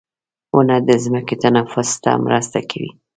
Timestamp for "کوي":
2.69-2.91